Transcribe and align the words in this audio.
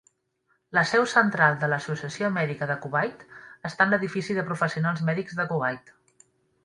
La 0.75 0.83
seu 0.91 1.03
central 1.11 1.57
de 1.63 1.67
l'Associació 1.73 2.31
Mèdica 2.37 2.69
de 2.71 2.77
Kuwait 2.87 3.21
està 3.71 3.87
en 3.89 3.93
l'edifici 3.95 4.39
de 4.39 4.47
Professionals 4.51 5.05
Mèdics 5.11 5.39
de 5.43 5.47
Kuwait. 5.53 5.95